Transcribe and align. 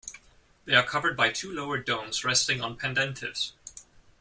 They 0.65 0.73
are 0.73 0.81
covered 0.81 1.15
by 1.15 1.29
two 1.29 1.53
lower 1.53 1.77
domes 1.77 2.23
resting 2.25 2.59
on 2.59 2.75
pendentives. 2.75 3.51